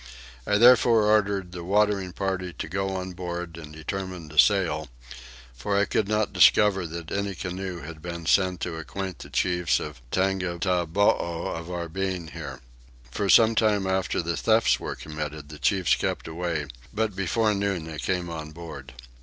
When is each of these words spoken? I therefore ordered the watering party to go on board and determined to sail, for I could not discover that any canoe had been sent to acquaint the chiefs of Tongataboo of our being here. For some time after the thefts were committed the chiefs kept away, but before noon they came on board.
I 0.47 0.57
therefore 0.57 1.03
ordered 1.03 1.51
the 1.51 1.63
watering 1.63 2.11
party 2.11 2.53
to 2.53 2.67
go 2.67 2.95
on 2.95 3.13
board 3.13 3.55
and 3.55 3.71
determined 3.71 4.31
to 4.31 4.39
sail, 4.39 4.89
for 5.53 5.77
I 5.77 5.85
could 5.85 6.07
not 6.07 6.33
discover 6.33 6.87
that 6.87 7.11
any 7.11 7.35
canoe 7.35 7.81
had 7.83 8.01
been 8.01 8.25
sent 8.25 8.61
to 8.61 8.77
acquaint 8.77 9.19
the 9.19 9.29
chiefs 9.29 9.79
of 9.79 10.01
Tongataboo 10.09 10.99
of 11.55 11.69
our 11.69 11.87
being 11.87 12.29
here. 12.29 12.61
For 13.11 13.29
some 13.29 13.53
time 13.53 13.85
after 13.85 14.23
the 14.23 14.35
thefts 14.35 14.79
were 14.79 14.95
committed 14.95 15.49
the 15.49 15.59
chiefs 15.59 15.93
kept 15.93 16.27
away, 16.27 16.65
but 16.91 17.15
before 17.15 17.53
noon 17.53 17.83
they 17.83 17.99
came 17.99 18.27
on 18.31 18.49
board. 18.53 18.93